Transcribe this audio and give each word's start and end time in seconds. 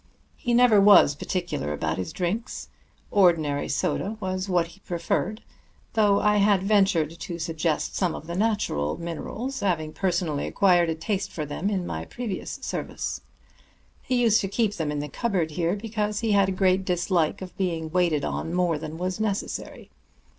He 0.35 0.55
never 0.55 0.81
was 0.81 1.13
particular 1.13 1.73
about 1.73 1.99
his 1.99 2.11
drinks; 2.11 2.69
ordinary 3.11 3.69
soda 3.69 4.17
was 4.19 4.49
what 4.49 4.69
he 4.69 4.79
preferred, 4.79 5.43
though 5.93 6.19
I 6.19 6.37
had 6.37 6.63
ventured 6.63 7.19
to 7.19 7.37
suggest 7.37 7.95
some 7.95 8.15
of 8.15 8.25
the 8.25 8.33
natural 8.33 8.97
minerals, 8.99 9.59
having 9.59 9.93
personally 9.93 10.47
acquired 10.47 10.89
a 10.89 10.95
taste 10.95 11.31
for 11.31 11.45
them 11.45 11.69
in 11.69 11.85
my 11.85 12.05
previous 12.05 12.57
service. 12.63 13.21
He 14.01 14.19
used 14.19 14.41
to 14.41 14.47
keep 14.47 14.73
them 14.73 14.91
in 14.91 14.97
the 15.01 15.07
cupboard 15.07 15.51
here 15.51 15.75
because 15.75 16.21
he 16.21 16.31
had 16.31 16.49
a 16.49 16.51
great 16.51 16.83
dislike 16.83 17.43
of 17.43 17.55
being 17.55 17.91
waited 17.91 18.25
on 18.25 18.55
more 18.55 18.79
than 18.79 18.97
was 18.97 19.19
necessary. 19.19 19.91